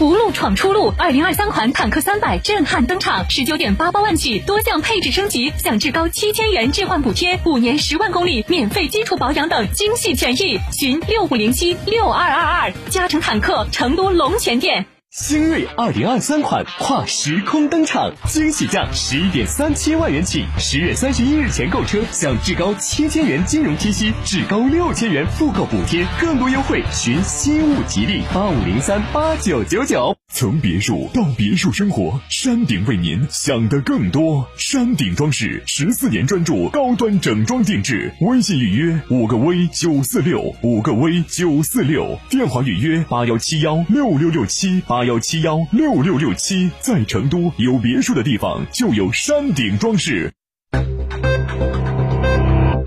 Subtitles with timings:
[0.00, 10.58] 无路闯出路，二零二三款坦克三百震撼登场，十九点八八万起，多项配置升级，享至高七千元置换补贴，五年十万公里免费基础保养等精细权益。
[10.72, 14.91] 寻六五零七六二二二，加成坦克成都龙泉店。
[15.14, 30.16] 星瑞二零二三款跨时空登场，惊喜价十一点三七万元起，十月三十一日前购车享至高七千元金融贴息，至高六千元复购补贴，更多优惠寻新物吉利八五零三八九九九。
[30.34, 34.48] 从别墅到别墅生活，山顶为您想得更多。
[34.56, 46.70] 山顶装饰十四年专注高端整装定制，微信预约五个 V 九四六五个 V 九四六，电话预约八幺七幺六六六七八幺七幺六六六七。
[46.80, 50.32] 在成都有别墅的地方就有山顶装饰。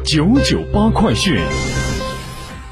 [0.05, 1.37] 九九八快讯。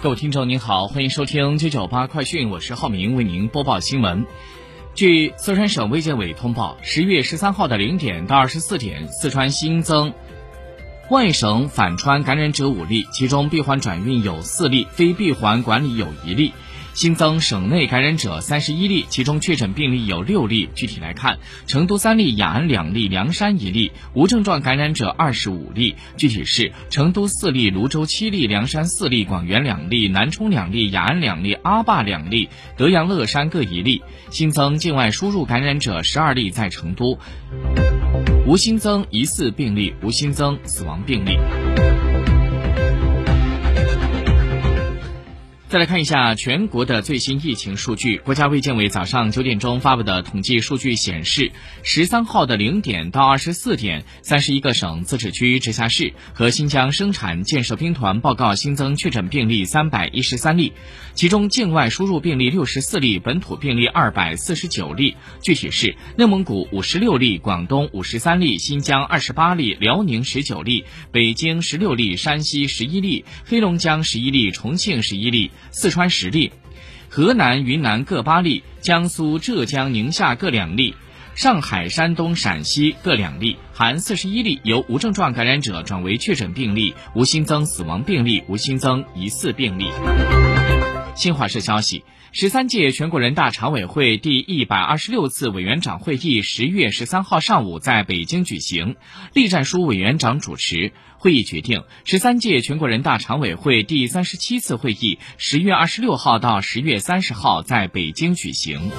[0.02, 4.26] 各位听众您好，欢迎收听九九八快讯，我是浩明，为您播报新闻。
[4.94, 10.14] 据四川省卫健委通报，十月十三号的零点到二十四点，四川新增
[11.10, 16.54] 外省返川感染者五例，其中闭环转运有四例，非闭环管理有一例。
[16.94, 20.70] 新增省内感染者三十一例，其中确诊病例有六例。
[20.76, 34.04] 具体来看，成都三例，雅安两例，凉山一例；无症状感染者二十五例，具体是成都四例，泸州七例，凉山四例，广元两例，南充两例，雅安两例，阿坝两例，德阳、乐山各一例。
[34.30, 37.18] 新增境外输入感染者十二例，在成都，
[38.46, 41.38] 无新增疑似病例，无新增死亡病例。
[45.74, 48.20] 再来看一下全国的最新疫情数据。
[48.20, 51.52] 国家卫健委早上九点钟发布的统计数据显示，
[51.82, 60.74] 十三号的零点到二十四点，三十一个省、自治区、直辖市和新疆生产建设兵团报告新增确诊病例三百一十三例，
[61.16, 65.16] 其中境外输入病例六十四例，本土病例二百四十九例。
[65.42, 75.50] 具体是内蒙古五十六例，广东五十三例，新疆二十八例，辽宁十九例，北京十六例，山西十一例，黑龙江十一例，重庆十一例。
[75.72, 76.52] 四川十例，
[77.10, 80.96] 河南、云南各八例，江苏、浙江、宁夏各两例，
[81.36, 89.86] 上海、山东、陕西各两例，含四十一例由无症状感染者转为确诊病例，无新增死亡病例，无新增疑似病例。
[91.16, 92.04] 新华社消息。
[92.32, 98.96] 十三届全国人大常委会第一百二十六次委员长会议十月十三号上午在北京举行，
[99.34, 100.92] 栗战书委员长主持。
[101.18, 108.92] 会议决定，十三届全国人大常委会第三十七次会议十月二十六号到十月三十号在北京举行。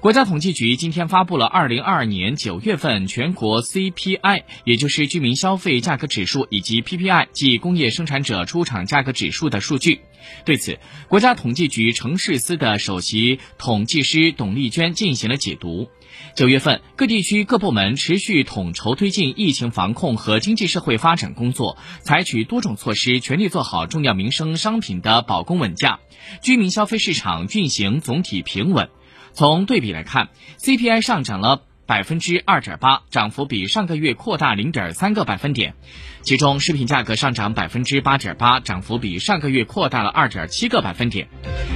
[0.00, 10.02] 国家统计局今天发布了二零二二年九月份全国 CPI，也就是居民消费价格指数以及 PPI，即工业生产者出厂价格指数的数据。
[10.44, 15.88] 对此，国家统计局城市司的首席统计师董丽娟进行了解读。
[16.34, 26.00] 九月份，各地区各部门持续统筹推进疫情防控和经济社会发展工作，采取多种措施，全力做好重要民生商品的保供稳价，
[26.42, 28.88] 居民消费市场运行总体平稳。
[29.36, 30.30] 从对比来看
[30.60, 35.74] ，CPI 上涨了百分之二点八，涨幅比上个月扩大零点三个百分点。
[36.22, 41.28] 其中，食品价格上涨百分之八点八，涨幅比上个月扩大了二点七个百分点，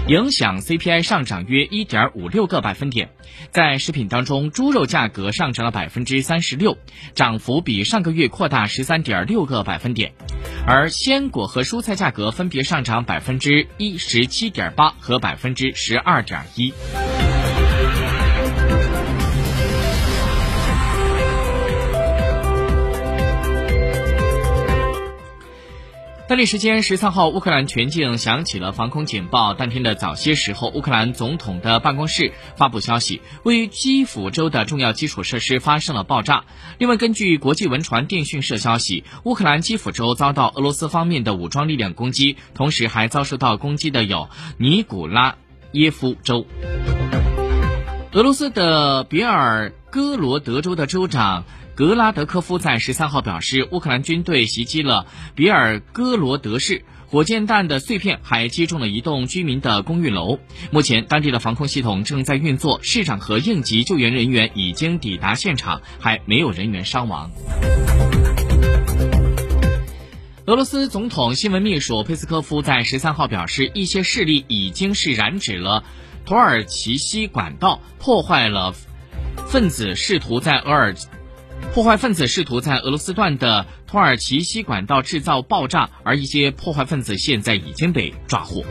[0.09, 3.11] 影响 CPI 上涨约一点五六个百分点。
[3.51, 6.79] 在食品当中，猪肉价格上涨了百分之三十六，
[7.15, 10.15] 涨幅比上个月扩大十三点六个百分点，
[10.67, 16.73] 而鲜果和蔬菜价格分别上涨百分之一十七点八和百分之十二点一。
[26.31, 29.53] 当地时间十三号，乌克兰全境响起了防空警报。
[29.53, 36.45] 当天的早些时候，乌克兰总统的办公室发布消息，位于基辅州的重要基础设施发生了爆炸。
[36.79, 45.35] 另外，根据国际文传电讯社消息，乌克兰基辅州遭到俄罗斯方面的武装力量攻击，同时还遭受到攻击的有尼古拉
[45.73, 46.47] 耶夫州。
[48.13, 51.45] 俄罗斯的别尔哥罗德州的州长。
[51.75, 60.41] 格拉德科夫在十三号表示，乌克兰军队袭击了比尔哥罗德市，火箭弹的碎片还击中了一栋居民的公寓楼。
[60.71, 67.31] 目前，当地的防空系统正在运作，市长和应急救援人员已经抵达现场，还没有人员伤亡。
[70.45, 75.83] 俄罗斯总统新闻秘书佩斯科夫在十三号表示，一些势力已经是染指了
[76.27, 78.75] 土耳其西管道，破坏了
[79.47, 80.95] 分子试图在俄尔。
[81.73, 88.65] 破坏分子试图在俄罗斯段的土耳其西管道制造爆炸，而一些破坏分子现在已经被抓获。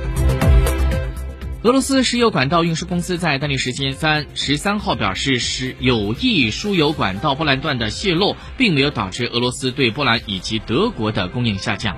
[1.63, 11.97] 俄罗斯石油管道运输公司在当地时间三十三号表示，是有意输油管道波兰段的泄漏，并没有导致俄罗斯对波兰以及德国的供应下降。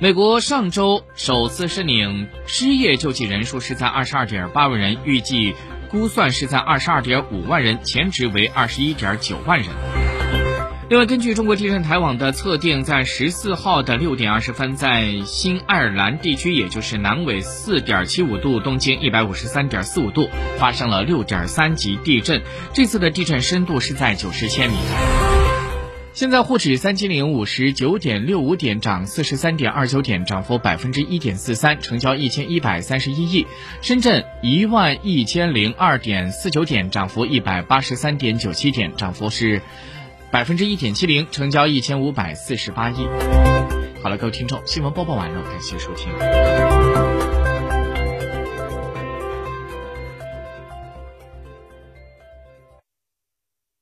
[0.00, 5.56] 美国上周首次申领失业救济人数是在二十二点八万人，预计
[5.90, 9.68] 估算是在二十二点五万人，前值为二十一点九万人。
[10.88, 22.40] 另外，根据中国地震台网的测定，在十四号的六点二十分，在新爱尔兰地区，也就是南纬四点七五度、东经一百五十三点四五度，发生了六点三级地震。
[22.72, 24.76] 这次的地震深度是在九十千米。
[26.18, 33.46] 现在沪指三千零五十九点六五点涨四十三点二九点，涨幅百分之一点四三，成交一千一百三十一亿。
[33.82, 39.62] 深圳一万一千零二点四九点，涨幅一百八十三点九七点，涨幅是
[40.32, 43.06] 百分之一点七零，成交一千五百四十八亿。
[44.02, 46.77] 好了，各位听众，新闻播报完了，感谢收听。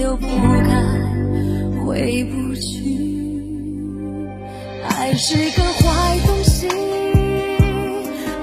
[0.00, 2.60] 又不敢，回不去。
[4.88, 6.66] 爱是个坏东西，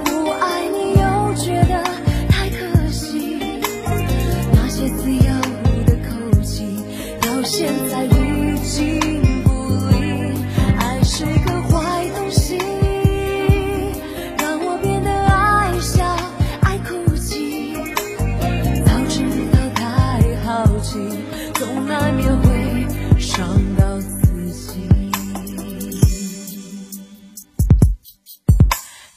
[0.06, 1.84] 不爱你又觉得
[2.30, 3.40] 太可惜。
[4.54, 5.24] 那些自由
[5.88, 6.64] 的口气，
[7.22, 8.97] 到现在已经。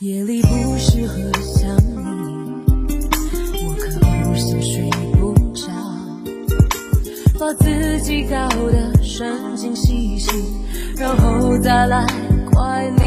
[0.01, 2.01] 夜里不适合想你，
[3.67, 5.69] 我可不想睡不着，
[7.39, 10.31] 把自己搞得神经兮兮，
[10.97, 12.07] 然后再来
[12.51, 12.99] 怪你。